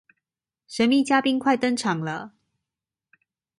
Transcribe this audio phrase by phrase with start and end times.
[0.67, 2.33] 神祕嘉賓快登場了